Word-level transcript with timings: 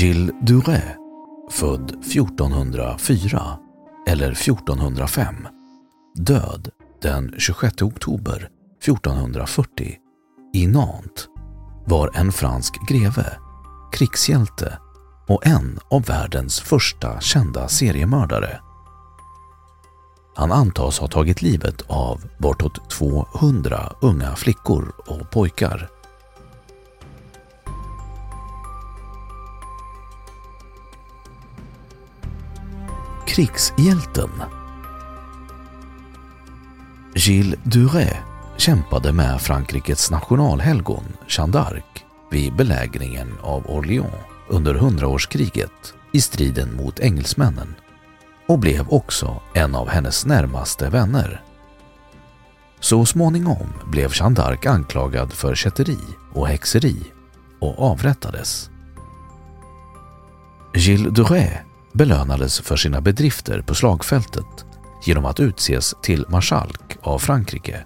Gilles 0.00 0.34
Duret, 0.40 0.96
född 1.50 1.90
1404 1.90 3.58
eller 4.08 4.32
1405, 4.32 5.34
död 6.14 6.68
den 7.02 7.34
26 7.38 7.82
oktober 7.82 8.48
1440 8.82 9.96
i 10.54 10.66
Nantes, 10.66 11.26
var 11.86 12.10
en 12.14 12.32
fransk 12.32 12.88
greve, 12.88 13.36
krigshjälte 13.92 14.78
och 15.28 15.46
en 15.46 15.78
av 15.90 16.04
världens 16.04 16.60
första 16.60 17.20
kända 17.20 17.68
seriemördare. 17.68 18.60
Han 20.34 20.52
antas 20.52 20.98
ha 20.98 21.08
tagit 21.08 21.42
livet 21.42 21.82
av 21.86 22.24
bortåt 22.38 22.90
200 22.90 23.92
unga 24.00 24.36
flickor 24.36 24.94
och 25.06 25.30
pojkar. 25.30 25.95
Krigshjälten 33.36 34.30
Gilles 37.14 37.58
Duret 37.62 38.16
kämpade 38.56 39.12
med 39.12 39.40
Frankrikes 39.40 40.10
nationalhelgon 40.10 41.04
Jeanne 41.28 41.52
d'Arc 41.52 41.82
vid 42.30 42.56
belägringen 42.56 43.34
av 43.42 43.70
Orléans 43.70 44.12
under 44.48 44.74
hundraårskriget 44.74 45.94
i 46.12 46.20
striden 46.20 46.76
mot 46.76 47.00
engelsmännen 47.00 47.74
och 48.48 48.58
blev 48.58 48.88
också 48.88 49.40
en 49.54 49.74
av 49.74 49.88
hennes 49.88 50.26
närmaste 50.26 50.90
vänner. 50.90 51.42
Så 52.80 53.06
småningom 53.06 53.66
blev 53.86 54.10
Jeanne 54.14 54.36
d'Arc 54.36 54.68
anklagad 54.68 55.32
för 55.32 55.54
kätteri 55.54 55.98
och 56.32 56.48
häxeri 56.48 56.96
och 57.60 57.82
avrättades. 57.82 58.70
Gilles 60.74 61.14
Duret 61.14 61.66
belönades 61.96 62.60
för 62.60 62.76
sina 62.76 63.00
bedrifter 63.00 63.60
på 63.60 63.74
slagfältet 63.74 64.64
genom 65.04 65.24
att 65.24 65.40
utses 65.40 65.94
till 66.02 66.24
marskalk 66.28 66.98
av 67.02 67.18
Frankrike. 67.18 67.84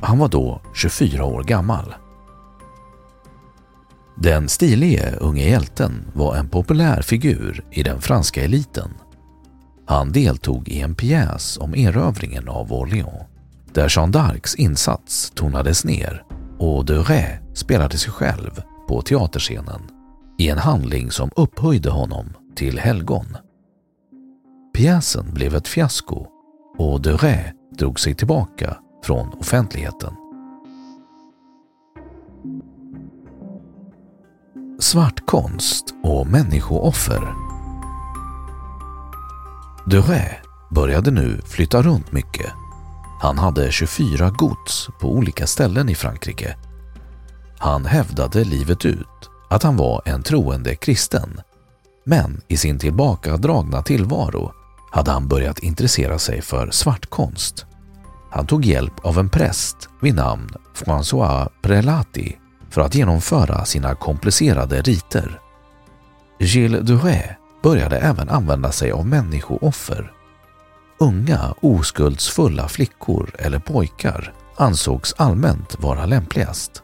Han 0.00 0.18
var 0.18 0.28
då 0.28 0.60
24 0.74 1.24
år 1.24 1.42
gammal. 1.42 1.94
Den 4.16 4.48
stilige 4.48 5.16
unge 5.20 5.48
hjälten 5.48 6.10
var 6.14 6.36
en 6.36 6.48
populär 6.48 7.02
figur 7.02 7.64
i 7.70 7.82
den 7.82 8.00
franska 8.00 8.44
eliten. 8.44 8.90
Han 9.86 10.12
deltog 10.12 10.68
i 10.68 10.80
en 10.80 10.94
pjäs 10.94 11.58
om 11.58 11.74
erövringen 11.74 12.48
av 12.48 12.72
Orléans 12.72 13.26
där 13.72 13.92
Jeanne 13.96 14.12
d'Arcs 14.12 14.56
insats 14.56 15.32
tonades 15.34 15.84
ner 15.84 16.24
och 16.58 16.84
de 16.84 17.04
Ré 17.04 17.38
spelade 17.54 17.98
sig 17.98 18.12
själv 18.12 18.62
på 18.88 19.02
teaterscenen 19.02 19.80
i 20.38 20.48
en 20.48 20.58
handling 20.58 21.10
som 21.10 21.30
upphöjde 21.36 21.90
honom 21.90 22.26
till 22.60 22.78
helgon. 22.78 23.36
Pjäsen 24.74 25.34
blev 25.34 25.54
ett 25.54 25.68
fiasko 25.68 26.26
och 26.78 27.00
Duret 27.00 27.54
drog 27.78 28.00
sig 28.00 28.14
tillbaka 28.14 28.76
från 29.04 29.28
offentligheten. 29.28 30.14
Svartkonst 34.78 35.94
och 36.02 36.26
människooffer 36.26 37.34
Duret 39.86 40.36
började 40.70 41.10
nu 41.10 41.40
flytta 41.44 41.82
runt 41.82 42.12
mycket. 42.12 42.52
Han 43.22 43.38
hade 43.38 43.72
24 43.72 44.30
gods 44.30 44.88
på 45.00 45.12
olika 45.12 45.46
ställen 45.46 45.88
i 45.88 45.94
Frankrike. 45.94 46.56
Han 47.58 47.84
hävdade 47.84 48.44
livet 48.44 48.84
ut 48.84 49.30
att 49.50 49.62
han 49.62 49.76
var 49.76 50.02
en 50.04 50.22
troende 50.22 50.74
kristen 50.74 51.40
men 52.10 52.40
i 52.48 52.56
sin 52.56 52.78
tillbakadragna 52.78 53.82
tillvaro 53.82 54.52
hade 54.90 55.10
han 55.10 55.28
börjat 55.28 55.58
intressera 55.58 56.18
sig 56.18 56.42
för 56.42 56.70
svartkonst. 56.70 57.66
Han 58.30 58.46
tog 58.46 58.64
hjälp 58.64 59.06
av 59.06 59.18
en 59.18 59.28
präst 59.28 59.88
vid 60.00 60.14
namn 60.14 60.48
François 60.74 61.48
Prelati 61.62 62.36
för 62.70 62.80
att 62.80 62.94
genomföra 62.94 63.64
sina 63.64 63.94
komplicerade 63.94 64.82
riter. 64.82 65.40
Gilles 66.40 66.86
Duret 66.86 67.36
började 67.62 67.98
även 67.98 68.28
använda 68.28 68.72
sig 68.72 68.92
av 68.92 69.06
människooffer. 69.06 70.12
Unga 70.98 71.54
oskuldsfulla 71.60 72.68
flickor 72.68 73.30
eller 73.38 73.58
pojkar 73.58 74.32
ansågs 74.56 75.14
allmänt 75.16 75.76
vara 75.78 76.06
lämpligast. 76.06 76.82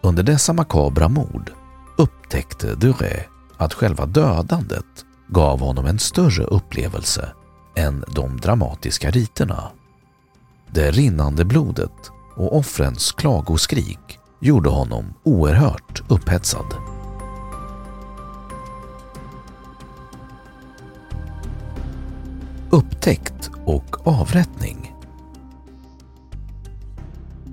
Under 0.00 0.22
dessa 0.22 0.52
makabra 0.52 1.08
mord 1.08 1.52
upptäckte 1.96 2.74
Duret 2.74 3.26
att 3.58 3.74
själva 3.74 4.06
dödandet 4.06 5.04
gav 5.28 5.60
honom 5.60 5.86
en 5.86 5.98
större 5.98 6.44
upplevelse 6.44 7.28
än 7.76 8.04
de 8.14 8.36
dramatiska 8.36 9.10
riterna. 9.10 9.70
Det 10.70 10.90
rinnande 10.90 11.44
blodet 11.44 12.10
och 12.36 12.56
offrens 12.56 13.12
klagoskrik 13.12 14.18
gjorde 14.40 14.68
honom 14.68 15.14
oerhört 15.22 16.02
upphetsad. 16.08 16.74
Upptäckt 22.70 23.50
och 23.64 24.06
avrättning 24.06 24.94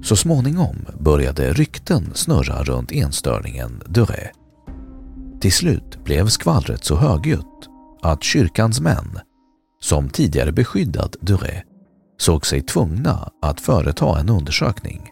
Så 0.04 0.16
småningom 0.16 0.86
började 1.00 1.54
rykten 1.54 2.12
snurra 2.14 2.64
runt 2.64 2.92
enstörningen 2.92 3.82
Duret. 3.86 4.45
Till 5.46 5.54
slut 5.54 6.04
blev 6.04 6.28
skvallret 6.28 6.84
så 6.84 6.96
högljutt 6.96 7.70
att 8.02 8.24
kyrkans 8.24 8.80
män, 8.80 9.20
som 9.80 10.10
tidigare 10.10 10.52
beskyddat 10.52 11.16
Duret, 11.22 11.64
såg 12.18 12.46
sig 12.46 12.62
tvungna 12.62 13.30
att 13.42 13.62
företa 13.62 14.20
en 14.20 14.30
undersökning. 14.30 15.12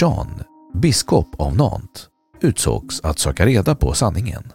Jean, 0.00 0.42
biskop 0.74 1.40
av 1.40 1.56
Nantes, 1.56 2.08
utsågs 2.40 3.00
att 3.00 3.18
söka 3.18 3.46
reda 3.46 3.74
på 3.74 3.92
sanningen. 3.92 4.52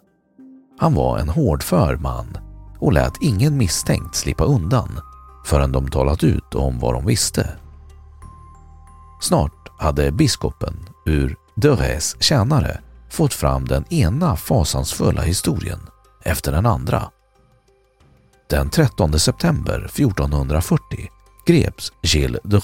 Han 0.80 0.94
var 0.94 1.18
en 1.20 1.30
hårdför 1.30 1.96
man 1.98 2.38
och 2.80 2.94
lät 2.94 3.22
ingen 3.22 3.58
misstänkt 3.58 4.16
slippa 4.16 4.44
undan 4.44 4.90
förrän 5.46 5.72
de 5.72 5.90
talat 5.90 6.24
ut 6.24 6.56
om 6.56 6.80
vad 6.80 6.94
de 6.94 7.06
visste. 7.06 7.50
Snart 9.22 9.70
hade 9.80 10.12
biskopen 10.12 10.74
ur 11.06 11.36
Dörres 11.56 12.16
tjänare 12.20 12.82
fått 13.10 13.34
fram 13.34 13.66
den 13.66 13.94
ena 13.94 14.36
fasansfulla 14.36 15.22
historien 15.22 15.80
efter 16.24 16.52
den 16.52 16.66
andra. 16.66 17.12
Den 18.50 18.70
13 18.70 19.20
september 19.20 19.86
1440 19.86 21.10
greps 21.46 21.92
Gilles 22.02 22.42
de 22.44 22.62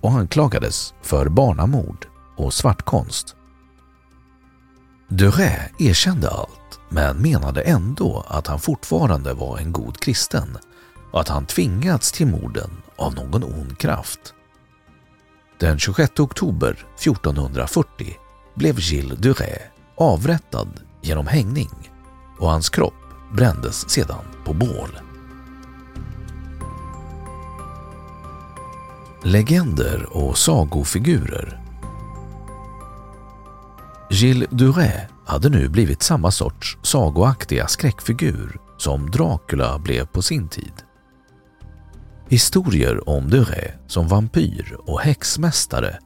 och 0.00 0.10
anklagades 0.10 0.94
för 1.02 1.28
barnamord 1.28 2.06
och 2.36 2.54
svartkonst. 2.54 3.36
De 5.08 5.30
erkände 5.78 6.30
allt 6.30 6.80
men 6.88 7.16
menade 7.16 7.62
ändå 7.62 8.24
att 8.28 8.46
han 8.46 8.60
fortfarande 8.60 9.34
var 9.34 9.58
en 9.58 9.72
god 9.72 10.00
kristen 10.00 10.58
och 11.12 11.20
att 11.20 11.28
han 11.28 11.46
tvingats 11.46 12.12
till 12.12 12.26
morden 12.26 12.70
av 12.96 13.14
någon 13.14 13.44
ond 13.44 13.78
kraft. 13.78 14.34
Den 15.60 15.78
26 15.78 16.20
oktober 16.20 16.86
1440 16.94 18.16
blev 18.54 18.78
Gilles 18.78 19.18
Duret 19.18 19.62
avrättad 19.96 20.68
genom 21.02 21.26
hängning 21.26 21.90
och 22.38 22.50
hans 22.50 22.68
kropp 22.70 22.94
brändes 23.32 23.90
sedan 23.90 24.24
på 24.44 24.52
bål. 24.52 24.98
Legender 29.22 30.16
och 30.16 30.38
sagofigurer 30.38 31.60
Gilles 34.10 34.48
Duret 34.50 35.08
hade 35.26 35.48
nu 35.48 35.68
blivit 35.68 36.02
samma 36.02 36.30
sorts 36.30 36.78
sagoaktiga 36.82 37.66
skräckfigur 37.66 38.60
som 38.76 39.10
Dracula 39.10 39.78
blev 39.78 40.06
på 40.06 40.22
sin 40.22 40.48
tid. 40.48 40.85
Historier 42.28 43.08
om 43.08 43.30
Duret 43.30 43.74
som 43.86 44.08
vampyr 44.08 44.76
och 44.78 45.00
häxmästare 45.00 45.98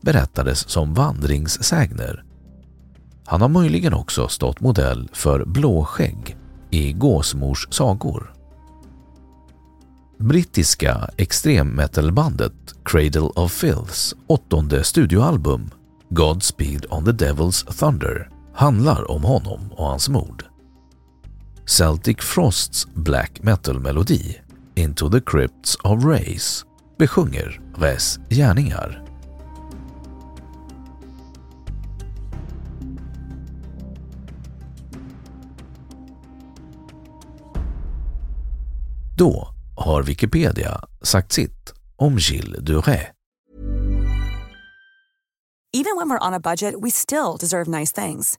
berättades 0.00 0.68
som 0.68 0.94
vandringssägner. 0.94 2.24
Han 3.26 3.40
har 3.40 3.48
möjligen 3.48 3.94
också 3.94 4.28
stått 4.28 4.60
modell 4.60 5.08
för 5.12 5.44
Blåskägg 5.44 6.36
i 6.70 6.92
Gåsmors 6.92 7.68
sagor. 7.70 8.34
Brittiska 10.18 11.10
extremmetalbandet 11.16 12.52
Cradle 12.84 13.20
of 13.20 13.52
Filths 13.52 14.14
åttonde 14.26 14.84
studioalbum 14.84 15.70
Godspeed 16.10 16.86
on 16.90 17.04
the 17.04 17.10
Devil's 17.10 17.78
Thunder 17.78 18.30
handlar 18.54 19.10
om 19.10 19.24
honom 19.24 19.72
och 19.72 19.86
hans 19.86 20.08
mord. 20.08 20.44
Celtic 21.66 22.16
Frosts 22.20 22.86
black 22.94 23.42
metal-melodi 23.42 24.36
Into 24.78 25.08
the 25.08 25.20
Crypts 25.20 25.76
of 25.84 26.04
Race 26.04 26.64
besjunger 26.98 27.60
Ves 27.78 28.18
gärningar. 28.30 29.04
Då 39.16 39.48
har 39.76 40.02
Wikipedia 40.02 40.80
sagt 41.02 41.32
sitt 41.32 41.72
om 41.96 42.18
Gilles 42.18 42.58
Duret. 42.60 43.12
Even 45.72 45.96
when 45.96 46.10
we're 46.10 46.26
on 46.28 46.34
a 46.34 46.40
budget 46.40 46.74
we 46.82 46.90
still 46.90 47.36
deserve 47.40 47.80
nice 47.80 48.06
things. 48.06 48.38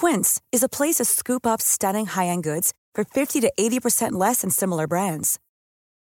Quince 0.00 0.40
is 0.56 0.64
a 0.64 0.68
place 0.68 0.96
to 0.96 1.04
scoop 1.04 1.46
up 1.46 1.62
stunning 1.62 2.06
high-end 2.06 2.44
goods 2.44 2.72
for 2.94 3.04
50 3.04 3.40
to 3.40 3.50
80% 3.58 4.28
less 4.28 4.40
than 4.40 4.50
similar 4.50 4.86
brands. 4.86 5.38